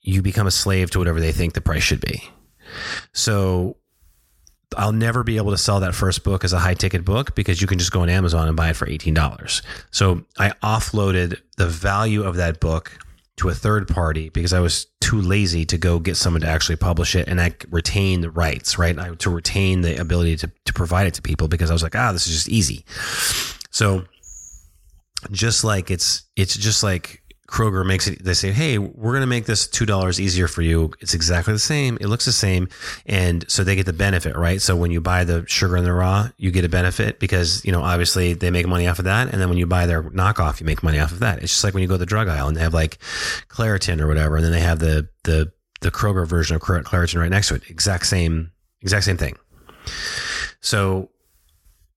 you 0.00 0.22
become 0.22 0.46
a 0.46 0.52
slave 0.52 0.90
to 0.90 0.98
whatever 0.98 1.20
they 1.20 1.32
think 1.32 1.54
the 1.54 1.60
price 1.60 1.82
should 1.82 2.00
be. 2.00 2.22
So 3.12 3.76
I'll 4.76 4.92
never 4.92 5.22
be 5.22 5.36
able 5.36 5.50
to 5.50 5.58
sell 5.58 5.80
that 5.80 5.94
first 5.94 6.24
book 6.24 6.44
as 6.44 6.52
a 6.52 6.58
high 6.58 6.74
ticket 6.74 7.04
book 7.04 7.34
because 7.34 7.60
you 7.60 7.66
can 7.66 7.78
just 7.78 7.92
go 7.92 8.00
on 8.00 8.08
Amazon 8.08 8.48
and 8.48 8.56
buy 8.56 8.70
it 8.70 8.76
for 8.76 8.86
$18. 8.86 9.62
So 9.90 10.24
I 10.38 10.50
offloaded 10.62 11.40
the 11.56 11.66
value 11.66 12.22
of 12.22 12.36
that 12.36 12.60
book 12.60 12.98
to 13.36 13.48
a 13.48 13.54
third 13.54 13.88
party 13.88 14.28
because 14.28 14.52
I 14.52 14.60
was 14.60 14.86
too 15.00 15.20
lazy 15.20 15.64
to 15.66 15.78
go 15.78 15.98
get 15.98 16.16
someone 16.16 16.42
to 16.42 16.48
actually 16.48 16.76
publish 16.76 17.16
it 17.16 17.28
and 17.28 17.40
I 17.40 17.54
retain 17.70 18.20
the 18.20 18.30
rights, 18.30 18.78
right? 18.78 18.98
I, 18.98 19.14
to 19.14 19.30
retain 19.30 19.80
the 19.80 20.00
ability 20.00 20.36
to, 20.36 20.50
to 20.66 20.72
provide 20.72 21.06
it 21.06 21.14
to 21.14 21.22
people 21.22 21.48
because 21.48 21.70
I 21.70 21.72
was 21.72 21.82
like, 21.82 21.96
ah, 21.96 22.12
this 22.12 22.26
is 22.26 22.34
just 22.34 22.48
easy. 22.48 22.84
So 23.70 24.04
just 25.30 25.64
like 25.64 25.90
it's 25.90 26.24
it's 26.36 26.56
just 26.56 26.82
like 26.82 27.21
Kroger 27.52 27.84
makes 27.84 28.08
it, 28.08 28.24
they 28.24 28.32
say, 28.32 28.50
Hey, 28.50 28.78
we're 28.78 29.12
going 29.12 29.20
to 29.20 29.26
make 29.26 29.44
this 29.44 29.68
$2 29.68 30.18
easier 30.18 30.48
for 30.48 30.62
you. 30.62 30.90
It's 31.00 31.12
exactly 31.12 31.52
the 31.52 31.58
same. 31.58 31.98
It 32.00 32.06
looks 32.06 32.24
the 32.24 32.32
same. 32.32 32.68
And 33.04 33.44
so 33.46 33.62
they 33.62 33.76
get 33.76 33.84
the 33.84 33.92
benefit, 33.92 34.34
right? 34.36 34.60
So 34.60 34.74
when 34.74 34.90
you 34.90 35.02
buy 35.02 35.24
the 35.24 35.44
sugar 35.46 35.76
in 35.76 35.84
the 35.84 35.92
raw, 35.92 36.30
you 36.38 36.50
get 36.50 36.64
a 36.64 36.70
benefit 36.70 37.20
because, 37.20 37.62
you 37.62 37.70
know, 37.70 37.82
obviously 37.82 38.32
they 38.32 38.50
make 38.50 38.66
money 38.66 38.88
off 38.88 38.98
of 38.98 39.04
that. 39.04 39.28
And 39.30 39.38
then 39.38 39.50
when 39.50 39.58
you 39.58 39.66
buy 39.66 39.84
their 39.84 40.02
knockoff, 40.02 40.60
you 40.60 40.66
make 40.66 40.82
money 40.82 40.98
off 40.98 41.12
of 41.12 41.18
that. 41.18 41.42
It's 41.42 41.52
just 41.52 41.62
like 41.62 41.74
when 41.74 41.82
you 41.82 41.88
go 41.88 41.94
to 41.94 41.98
the 41.98 42.06
drug 42.06 42.26
aisle 42.26 42.48
and 42.48 42.56
they 42.56 42.62
have 42.62 42.72
like 42.72 42.96
Claritin 43.48 44.00
or 44.00 44.08
whatever. 44.08 44.36
And 44.36 44.44
then 44.46 44.52
they 44.52 44.60
have 44.60 44.78
the, 44.78 45.10
the, 45.24 45.52
the 45.82 45.90
Kroger 45.90 46.26
version 46.26 46.56
of 46.56 46.62
Claritin 46.62 47.20
right 47.20 47.30
next 47.30 47.48
to 47.48 47.56
it. 47.56 47.68
Exact 47.68 48.06
same, 48.06 48.50
exact 48.80 49.04
same 49.04 49.18
thing. 49.18 49.36
So 50.62 51.10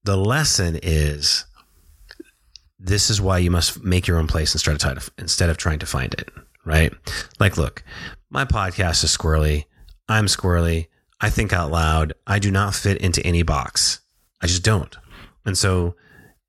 the 0.04 0.18
lesson 0.18 0.78
is 0.84 1.46
this 2.86 3.10
is 3.10 3.20
why 3.20 3.40
you 3.40 3.50
must 3.50 3.84
make 3.84 4.06
your 4.08 4.20
own 4.20 4.28
place 4.28 4.54
instead 4.54 4.98
of 4.98 5.10
instead 5.18 5.50
of 5.50 5.58
trying 5.58 5.80
to 5.80 5.86
find 5.86 6.14
it, 6.14 6.30
right? 6.66 6.94
Like, 7.40 7.58
look, 7.58 7.84
my 8.30 8.46
podcast 8.46 9.04
is 9.04 9.16
squirrely. 9.16 9.66
I'm 10.08 10.28
squirrely. 10.28 10.88
I 11.20 11.30
think 11.30 11.52
out 11.52 11.72
loud. 11.72 12.14
I 12.28 12.40
do 12.40 12.52
not 12.52 12.76
fit 12.76 13.00
into 13.00 13.26
any 13.26 13.42
box. 13.42 14.02
I 14.42 14.48
just 14.48 14.64
don't. 14.64 14.96
And 15.46 15.58
so 15.58 15.96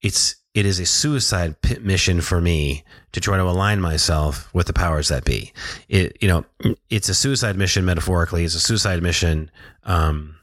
it's 0.03 0.37
it 0.53 0.67
is 0.67 0.79
a 0.79 0.87
suicide 0.87 1.61
pit 1.63 1.83
mission 1.83 2.21
for 2.21 2.41
me 2.41 2.85
to 3.13 3.21
try 3.21 3.39
to 3.39 3.43
align 3.45 3.81
myself 3.81 4.53
with 4.55 4.67
the 4.67 4.73
powers 4.75 5.09
that 5.09 5.25
be. 5.25 5.53
It 5.89 6.19
you 6.21 6.29
know, 6.29 6.45
it's 6.91 7.09
a 7.09 7.15
suicide 7.15 7.57
mission 7.57 7.87
metaphorically. 7.87 8.45
It's 8.45 8.55
a 8.55 8.61
suicide 8.61 9.03
mission 9.03 9.51
um 9.85 10.37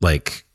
like 0.00 0.46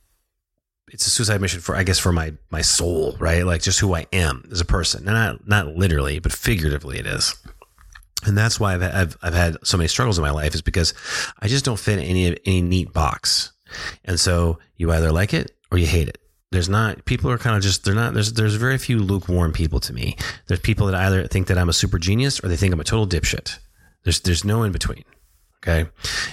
it's 0.89 1.05
a 1.05 1.09
suicide 1.09 1.41
mission 1.41 1.59
for 1.59 1.75
I 1.75 1.83
guess 1.83 1.99
for 1.99 2.11
my 2.11 2.33
my 2.49 2.61
soul, 2.61 3.15
right? 3.19 3.45
Like 3.45 3.61
just 3.61 3.79
who 3.79 3.93
I 3.95 4.05
am 4.13 4.47
as 4.51 4.61
a 4.61 4.65
person, 4.65 5.07
and 5.07 5.15
not 5.15 5.47
not 5.47 5.75
literally, 5.75 6.19
but 6.19 6.31
figuratively, 6.31 6.97
it 6.97 7.05
is. 7.05 7.35
And 8.25 8.37
that's 8.37 8.59
why 8.59 8.73
I've, 8.73 8.83
I've 8.83 9.17
I've 9.21 9.33
had 9.33 9.57
so 9.63 9.77
many 9.77 9.87
struggles 9.87 10.17
in 10.17 10.23
my 10.23 10.31
life 10.31 10.55
is 10.55 10.61
because 10.61 10.93
I 11.39 11.47
just 11.47 11.65
don't 11.65 11.79
fit 11.79 11.99
any 11.99 12.37
any 12.45 12.61
neat 12.61 12.93
box, 12.93 13.51
and 14.05 14.19
so 14.19 14.59
you 14.77 14.91
either 14.91 15.11
like 15.11 15.33
it 15.33 15.51
or 15.71 15.77
you 15.77 15.85
hate 15.85 16.07
it. 16.07 16.19
There's 16.51 16.69
not 16.69 17.03
people 17.05 17.29
are 17.29 17.37
kind 17.37 17.57
of 17.57 17.61
just 17.61 17.83
they're 17.83 17.93
not 17.93 18.13
there's 18.13 18.33
there's 18.33 18.55
very 18.55 18.77
few 18.77 18.99
lukewarm 18.99 19.51
people 19.51 19.81
to 19.81 19.93
me. 19.93 20.15
There's 20.47 20.61
people 20.61 20.87
that 20.87 20.95
either 20.95 21.27
think 21.27 21.47
that 21.47 21.57
I'm 21.57 21.69
a 21.69 21.73
super 21.73 21.99
genius 21.99 22.41
or 22.43 22.47
they 22.47 22.55
think 22.55 22.73
I'm 22.73 22.79
a 22.79 22.85
total 22.85 23.07
dipshit. 23.07 23.59
There's 24.03 24.21
there's 24.21 24.45
no 24.45 24.63
in 24.63 24.71
between. 24.71 25.03
Okay, 25.57 25.89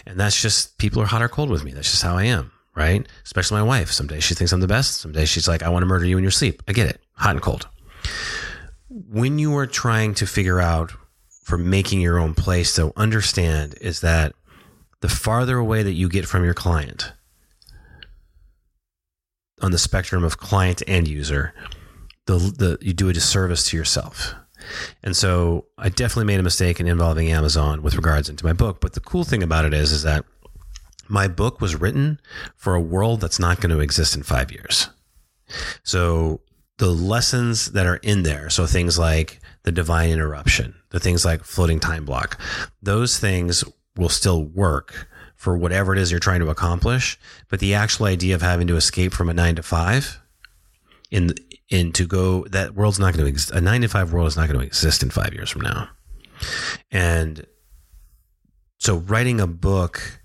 and 0.06 0.20
that's 0.20 0.40
just 0.40 0.78
people 0.78 1.02
are 1.02 1.06
hot 1.06 1.22
or 1.22 1.28
cold 1.28 1.50
with 1.50 1.64
me. 1.64 1.72
That's 1.72 1.90
just 1.90 2.02
how 2.02 2.16
I 2.16 2.24
am 2.24 2.52
right? 2.74 3.06
Especially 3.24 3.56
my 3.56 3.62
wife. 3.62 3.90
Some 3.90 4.06
days 4.06 4.24
she 4.24 4.34
thinks 4.34 4.52
I'm 4.52 4.60
the 4.60 4.66
best. 4.66 5.00
Some 5.00 5.12
days 5.12 5.28
she's 5.28 5.48
like, 5.48 5.62
I 5.62 5.68
want 5.68 5.82
to 5.82 5.86
murder 5.86 6.04
you 6.04 6.18
in 6.18 6.24
your 6.24 6.30
sleep. 6.30 6.62
I 6.68 6.72
get 6.72 6.88
it. 6.88 7.00
Hot 7.14 7.32
and 7.32 7.42
cold. 7.42 7.68
When 8.88 9.38
you 9.38 9.56
are 9.56 9.66
trying 9.66 10.14
to 10.14 10.26
figure 10.26 10.60
out 10.60 10.92
for 11.42 11.58
making 11.58 12.00
your 12.00 12.18
own 12.18 12.34
place, 12.34 12.70
so 12.72 12.92
understand 12.96 13.74
is 13.80 14.00
that 14.00 14.34
the 15.00 15.08
farther 15.08 15.58
away 15.58 15.82
that 15.82 15.92
you 15.92 16.08
get 16.08 16.26
from 16.26 16.44
your 16.44 16.54
client 16.54 17.12
on 19.60 19.70
the 19.70 19.78
spectrum 19.78 20.24
of 20.24 20.38
client 20.38 20.82
and 20.86 21.06
user, 21.06 21.54
the, 22.26 22.38
the 22.38 22.78
you 22.80 22.92
do 22.92 23.08
a 23.08 23.12
disservice 23.12 23.68
to 23.68 23.76
yourself. 23.76 24.34
And 25.02 25.16
so 25.16 25.66
I 25.76 25.90
definitely 25.90 26.24
made 26.24 26.40
a 26.40 26.42
mistake 26.42 26.80
in 26.80 26.86
involving 26.86 27.30
Amazon 27.30 27.82
with 27.82 27.96
regards 27.96 28.28
into 28.28 28.44
my 28.44 28.52
book. 28.52 28.80
But 28.80 28.94
the 28.94 29.00
cool 29.00 29.24
thing 29.24 29.42
about 29.42 29.64
it 29.64 29.74
is, 29.74 29.92
is 29.92 30.02
that 30.04 30.24
my 31.08 31.28
book 31.28 31.60
was 31.60 31.76
written 31.76 32.20
for 32.56 32.74
a 32.74 32.80
world 32.80 33.20
that's 33.20 33.38
not 33.38 33.60
going 33.60 33.74
to 33.74 33.80
exist 33.80 34.16
in 34.16 34.22
five 34.22 34.50
years. 34.50 34.88
So 35.82 36.40
the 36.78 36.90
lessons 36.90 37.72
that 37.72 37.86
are 37.86 37.96
in 37.96 38.22
there, 38.22 38.50
so 38.50 38.66
things 38.66 38.98
like 38.98 39.40
the 39.62 39.72
divine 39.72 40.10
interruption, 40.10 40.74
the 40.90 41.00
things 41.00 41.24
like 41.24 41.44
floating 41.44 41.80
time 41.80 42.04
block, 42.04 42.40
those 42.82 43.18
things 43.18 43.64
will 43.96 44.08
still 44.08 44.44
work 44.44 45.08
for 45.36 45.56
whatever 45.56 45.92
it 45.92 45.98
is 45.98 46.10
you're 46.10 46.20
trying 46.20 46.40
to 46.40 46.48
accomplish. 46.48 47.18
But 47.48 47.60
the 47.60 47.74
actual 47.74 48.06
idea 48.06 48.34
of 48.34 48.42
having 48.42 48.66
to 48.68 48.76
escape 48.76 49.12
from 49.12 49.28
a 49.28 49.34
nine 49.34 49.56
to 49.56 49.62
five 49.62 50.20
in, 51.10 51.34
in 51.68 51.92
to 51.92 52.06
go, 52.06 52.44
that 52.44 52.74
world's 52.74 52.98
not 52.98 53.12
going 53.12 53.24
to 53.24 53.28
exist. 53.28 53.50
A 53.50 53.60
nine 53.60 53.82
to 53.82 53.88
five 53.88 54.12
world 54.12 54.26
is 54.26 54.36
not 54.36 54.48
going 54.48 54.58
to 54.58 54.66
exist 54.66 55.02
in 55.02 55.10
five 55.10 55.34
years 55.34 55.50
from 55.50 55.62
now. 55.62 55.88
And 56.90 57.46
so 58.78 58.96
writing 58.96 59.40
a 59.40 59.46
book 59.46 60.20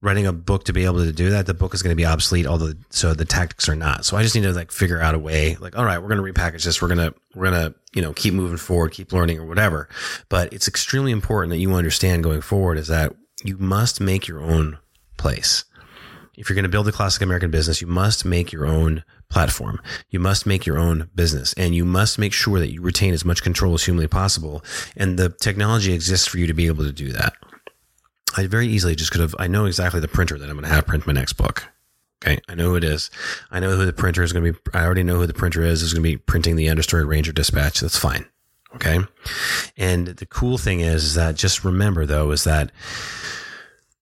writing 0.00 0.26
a 0.26 0.32
book 0.32 0.64
to 0.64 0.72
be 0.72 0.84
able 0.84 1.04
to 1.04 1.12
do 1.12 1.30
that 1.30 1.46
the 1.46 1.54
book 1.54 1.74
is 1.74 1.82
going 1.82 1.92
to 1.92 1.96
be 1.96 2.06
obsolete 2.06 2.46
although 2.46 2.72
so 2.90 3.14
the 3.14 3.24
tactics 3.24 3.68
are 3.68 3.76
not. 3.76 4.04
So 4.04 4.16
i 4.16 4.22
just 4.22 4.34
need 4.34 4.42
to 4.42 4.52
like 4.52 4.70
figure 4.70 5.00
out 5.00 5.14
a 5.14 5.18
way 5.18 5.56
like 5.56 5.76
all 5.76 5.84
right 5.84 6.00
we're 6.00 6.08
going 6.08 6.24
to 6.24 6.40
repackage 6.40 6.64
this 6.64 6.80
we're 6.80 6.88
going 6.88 7.12
to 7.12 7.14
we're 7.34 7.50
going 7.50 7.72
to 7.72 7.78
you 7.94 8.02
know 8.02 8.12
keep 8.12 8.34
moving 8.34 8.58
forward 8.58 8.92
keep 8.92 9.12
learning 9.12 9.38
or 9.38 9.46
whatever. 9.46 9.88
But 10.28 10.52
it's 10.52 10.68
extremely 10.68 11.12
important 11.12 11.50
that 11.50 11.58
you 11.58 11.74
understand 11.74 12.22
going 12.22 12.42
forward 12.42 12.78
is 12.78 12.88
that 12.88 13.14
you 13.44 13.56
must 13.58 14.00
make 14.00 14.28
your 14.28 14.40
own 14.40 14.78
place. 15.16 15.64
If 16.36 16.48
you're 16.48 16.54
going 16.54 16.64
to 16.64 16.68
build 16.68 16.86
a 16.86 16.92
classic 16.92 17.22
american 17.22 17.50
business 17.50 17.80
you 17.80 17.88
must 17.88 18.24
make 18.24 18.52
your 18.52 18.66
own 18.66 19.04
platform. 19.28 19.78
You 20.08 20.20
must 20.20 20.46
make 20.46 20.64
your 20.64 20.78
own 20.78 21.10
business 21.14 21.52
and 21.54 21.74
you 21.74 21.84
must 21.84 22.18
make 22.18 22.32
sure 22.32 22.58
that 22.60 22.72
you 22.72 22.80
retain 22.80 23.12
as 23.12 23.24
much 23.24 23.42
control 23.42 23.74
as 23.74 23.84
humanly 23.84 24.08
possible 24.08 24.64
and 24.96 25.18
the 25.18 25.28
technology 25.28 25.92
exists 25.92 26.26
for 26.26 26.38
you 26.38 26.46
to 26.46 26.54
be 26.54 26.66
able 26.66 26.84
to 26.84 26.92
do 26.92 27.12
that 27.12 27.34
I 28.36 28.46
very 28.46 28.66
easily 28.66 28.94
just 28.94 29.10
could 29.10 29.20
have, 29.20 29.34
I 29.38 29.46
know 29.48 29.64
exactly 29.64 30.00
the 30.00 30.08
printer 30.08 30.38
that 30.38 30.48
I'm 30.48 30.56
going 30.56 30.68
to 30.68 30.74
have 30.74 30.86
print 30.86 31.06
my 31.06 31.12
next 31.12 31.34
book. 31.34 31.66
Okay. 32.24 32.40
I 32.48 32.54
know 32.54 32.70
who 32.70 32.76
it 32.76 32.84
is. 32.84 33.10
I 33.50 33.60
know 33.60 33.76
who 33.76 33.86
the 33.86 33.92
printer 33.92 34.22
is 34.22 34.32
going 34.32 34.44
to 34.44 34.52
be. 34.52 34.58
I 34.74 34.84
already 34.84 35.04
know 35.04 35.18
who 35.18 35.26
the 35.26 35.34
printer 35.34 35.62
is. 35.62 35.82
Is 35.82 35.92
going 35.92 36.02
to 36.02 36.08
be 36.08 36.16
printing 36.16 36.56
the 36.56 36.66
Understory 36.66 37.06
Ranger 37.06 37.32
Dispatch. 37.32 37.80
That's 37.80 37.98
fine. 37.98 38.26
Okay. 38.74 38.98
And 39.76 40.08
the 40.08 40.26
cool 40.26 40.58
thing 40.58 40.80
is, 40.80 41.04
is 41.04 41.14
that 41.14 41.36
just 41.36 41.64
remember 41.64 42.06
though, 42.06 42.32
is 42.32 42.44
that 42.44 42.72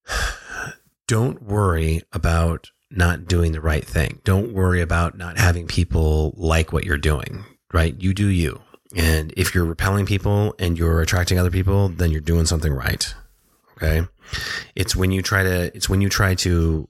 don't 1.07 1.43
worry 1.43 2.03
about 2.13 2.71
not 2.91 3.27
doing 3.27 3.53
the 3.53 3.61
right 3.61 3.85
thing. 3.85 4.21
Don't 4.25 4.53
worry 4.53 4.81
about 4.81 5.17
not 5.17 5.39
having 5.39 5.67
people 5.67 6.33
like 6.37 6.73
what 6.73 6.85
you're 6.85 6.97
doing, 6.97 7.45
right? 7.73 7.95
You 8.01 8.15
do 8.15 8.29
you. 8.29 8.63
And 8.95 9.33
if 9.37 9.55
you're 9.55 9.65
repelling 9.65 10.07
people 10.07 10.55
and 10.59 10.79
you're 10.79 11.01
attracting 11.01 11.39
other 11.39 11.51
people, 11.51 11.89
then 11.89 12.11
you're 12.11 12.21
doing 12.21 12.47
something 12.47 12.73
right. 12.73 13.15
Okay. 13.77 14.07
It's 14.75 14.97
when 14.97 15.11
you 15.11 15.23
try 15.23 15.43
to, 15.43 15.75
it's 15.77 15.89
when 15.89 16.01
you 16.01 16.09
try 16.09 16.35
to, 16.37 16.89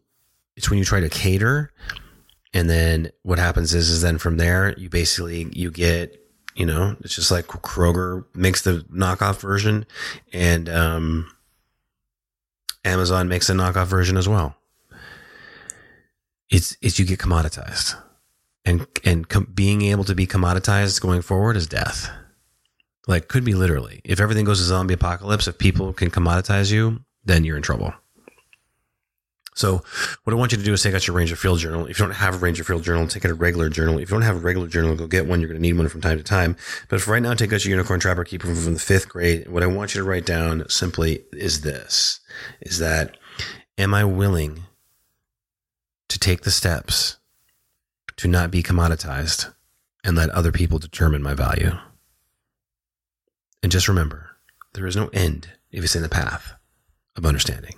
it's 0.57 0.71
when 0.71 0.79
you 0.79 0.85
try 0.85 1.01
to 1.01 1.09
cater. 1.09 1.73
And 2.55 2.71
then 2.71 3.11
what 3.23 3.39
happens 3.39 3.75
is, 3.75 3.91
is 3.91 4.03
then 4.03 4.19
from 4.19 4.37
there, 4.37 4.75
you 4.79 4.89
basically, 4.89 5.49
you 5.53 5.71
get, 5.71 6.23
you 6.55 6.65
know, 6.65 6.97
it's 7.01 7.15
just 7.15 7.31
like 7.31 7.47
Kroger 7.47 8.25
makes 8.35 8.63
the 8.63 8.85
knockoff 8.91 9.41
version 9.41 9.85
and, 10.33 10.69
um, 10.69 11.31
Amazon 12.85 13.29
makes 13.29 13.51
a 13.51 13.53
knockoff 13.53 13.87
version 13.87 14.17
as 14.17 14.29
well. 14.29 14.57
It's, 16.49 16.77
it's 16.81 16.99
you 16.99 17.05
get 17.05 17.19
commoditized 17.19 18.01
and, 18.65 18.87
and 19.05 19.29
com- 19.29 19.51
being 19.53 19.83
able 19.83 20.05
to 20.05 20.15
be 20.15 20.27
commoditized 20.27 21.01
going 21.01 21.21
forward 21.23 21.57
is 21.57 21.67
death. 21.67 22.09
Like 23.07 23.29
could 23.29 23.45
be 23.45 23.55
literally. 23.55 24.01
If 24.05 24.21
everything 24.21 24.45
goes 24.45 24.59
to 24.59 24.65
zombie 24.65 24.95
apocalypse, 24.95 25.47
if 25.47 25.59
people 25.59 25.93
can 25.93 26.11
commoditize 26.11 26.73
you, 26.73 27.01
then 27.25 27.45
you're 27.45 27.57
in 27.57 27.63
trouble. 27.63 27.95
So 29.55 29.83
what 30.25 30.35
I 30.35 30.37
want 30.37 30.53
you 30.53 30.59
to 30.59 30.65
do 30.65 30.75
is 30.75 30.83
take 30.83 30.95
out 30.95 31.07
your 31.07 31.17
Ranger 31.17 31.35
Field 31.35 31.61
Journal. 31.61 31.87
If 31.87 31.99
you 31.99 32.05
don't 32.05 32.15
have 32.15 32.35
a 32.35 32.39
Ranger 32.39 32.63
Field 32.63 32.83
Journal, 32.83 33.09
take 33.09 33.25
out 33.25 33.31
a 33.31 33.35
regular 33.35 33.71
journal. 33.71 33.99
If 33.99 34.11
you 34.11 34.15
don't 34.15 34.21
have 34.23 34.37
a 34.37 34.41
regular 34.41 34.69
journal, 34.69 34.95
go 34.97 35.07
get 35.07 35.27
one. 35.27 35.41
You're 35.41 35.49
going 35.49 35.57
to 35.57 35.63
need 35.63 35.79
one 35.79 35.89
from 35.89 36.03
time 36.03 36.19
to 36.19 36.25
time. 36.25 36.57
But 36.91 37.01
for 37.01 37.13
right 37.13 37.23
now, 37.23 37.33
take 37.33 37.55
out 37.55 37.65
your 37.65 37.71
Unicorn 37.71 37.99
Trapper 37.99 38.25
Keeper 38.25 38.55
from 38.55 38.75
the 38.75 38.81
fifth 38.81 39.09
grade. 39.09 39.49
What 39.49 39.63
I 39.63 39.67
want 39.67 39.95
you 39.95 40.03
to 40.03 40.07
write 40.07 40.27
down 40.27 40.69
simply 40.69 41.25
is 41.33 41.63
this, 41.63 42.21
is 42.61 42.81
that 42.81 43.17
am 43.79 43.95
I 43.95 44.05
willing 44.05 44.65
to 46.11 46.19
take 46.19 46.43
the 46.43 46.51
steps 46.51 47.17
to 48.17 48.29
not 48.29 48.51
be 48.51 48.63
commoditized 48.63 49.55
and 50.05 50.19
let 50.19 50.29
other 50.31 50.53
people 50.53 50.79
determine 50.79 51.23
my 51.23 51.33
value? 51.33 51.73
And 53.67 53.73
just 53.73 53.89
remember, 53.89 54.31
there 54.75 54.87
is 54.87 54.95
no 54.95 55.09
end 55.09 55.49
if 55.73 55.83
it's 55.83 55.97
in 55.97 56.03
the 56.03 56.09
path 56.09 56.55
of 57.17 57.27
understanding. 57.27 57.75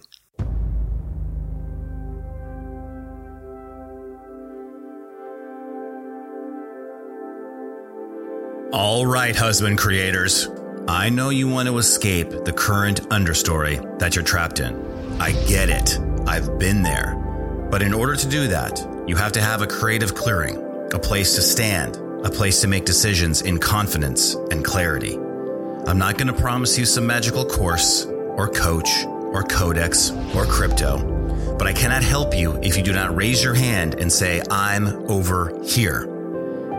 All 8.71 9.07
right, 9.07 9.35
husband 9.35 9.79
creators. 9.79 10.51
I 10.87 11.09
know 11.09 11.31
you 11.31 11.49
want 11.49 11.69
to 11.69 11.79
escape 11.79 12.29
the 12.45 12.53
current 12.53 13.01
understory 13.09 13.99
that 13.99 14.15
you're 14.15 14.23
trapped 14.23 14.61
in. 14.61 14.77
I 15.19 15.33
get 15.47 15.71
it. 15.71 15.99
I've 16.27 16.59
been 16.59 16.83
there. 16.83 17.15
But 17.71 17.81
in 17.81 17.95
order 17.95 18.15
to 18.15 18.29
do 18.29 18.49
that, 18.49 18.79
you 19.07 19.17
have 19.17 19.33
to 19.33 19.41
have 19.41 19.63
a 19.63 19.67
creative 19.67 20.15
clearing, 20.15 20.59
a 20.93 20.99
place 20.99 21.35
to 21.37 21.41
stand, 21.41 21.97
a 22.27 22.31
place 22.31 22.61
to 22.61 22.69
make 22.69 22.85
decisions 22.85 23.41
in 23.41 23.57
confidence 23.57 24.35
and 24.35 24.63
clarity. 24.63 25.19
I'm 25.89 25.97
not 25.97 26.19
going 26.19 26.27
to 26.27 26.35
promise 26.35 26.77
you 26.77 26.85
some 26.85 27.07
magical 27.07 27.47
course 27.47 28.05
or 28.05 28.47
coach 28.47 28.91
or 29.07 29.43
codex 29.43 30.11
or 30.35 30.45
crypto, 30.45 30.99
but 31.59 31.67
I 31.67 31.73
cannot 31.73 32.03
help 32.03 32.37
you 32.37 32.59
if 32.63 32.77
you 32.77 32.83
do 32.83 32.93
not 32.93 33.17
raise 33.17 33.43
your 33.43 33.55
hand 33.55 33.95
and 33.95 34.13
say, 34.13 34.43
I'm 34.51 35.11
over 35.11 35.59
here. 35.65 36.03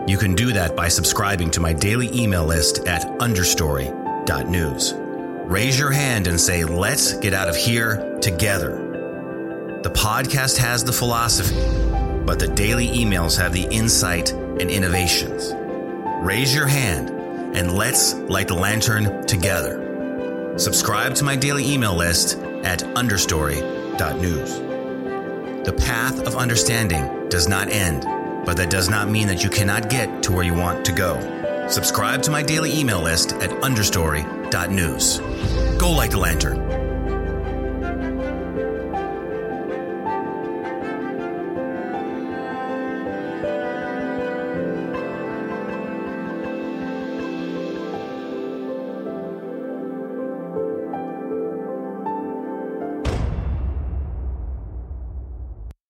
You 0.06 0.16
can 0.16 0.36
do 0.36 0.52
that 0.52 0.76
by 0.76 0.86
subscribing 0.86 1.50
to 1.50 1.60
my 1.60 1.72
daily 1.72 2.08
email 2.16 2.44
list 2.46 2.86
at 2.86 3.02
understory.news. 3.18 4.94
Raise 5.50 5.76
your 5.76 5.90
hand 5.90 6.28
and 6.28 6.40
say, 6.40 6.62
let's 6.62 7.14
get 7.14 7.34
out 7.34 7.48
of 7.48 7.56
here 7.56 8.16
together. 8.20 8.76
The 9.82 9.90
podcast 9.90 10.56
has 10.58 10.84
the 10.84 10.92
philosophy, 10.92 11.60
but 12.24 12.38
the 12.38 12.46
daily 12.46 12.86
emails 12.86 13.36
have 13.38 13.52
the 13.52 13.66
insight 13.72 14.30
and 14.30 14.70
innovations. 14.70 15.52
Raise 16.22 16.54
your 16.54 16.68
hand 16.68 17.19
and 17.54 17.74
let's 17.74 18.14
light 18.14 18.48
the 18.48 18.54
lantern 18.54 19.26
together. 19.26 20.54
Subscribe 20.56 21.14
to 21.16 21.24
my 21.24 21.36
daily 21.36 21.70
email 21.70 21.94
list 21.94 22.38
at 22.64 22.80
understory.news. 22.80 24.54
The 25.64 25.72
path 25.72 26.26
of 26.26 26.36
understanding 26.36 27.28
does 27.28 27.48
not 27.48 27.68
end 27.68 28.04
but 28.44 28.56
that 28.56 28.70
does 28.70 28.88
not 28.88 29.08
mean 29.08 29.26
that 29.28 29.44
you 29.44 29.50
cannot 29.50 29.90
get 29.90 30.22
to 30.24 30.32
where 30.32 30.44
you 30.44 30.54
want 30.54 30.84
to 30.86 30.92
go. 30.92 31.66
Subscribe 31.68 32.22
to 32.22 32.30
my 32.30 32.42
daily 32.42 32.76
email 32.78 33.00
list 33.00 33.32
at 33.34 33.50
understory.news. 33.50 35.18
Go 35.78 35.90
light 35.90 36.10
the 36.10 36.18
lantern. 36.18 36.69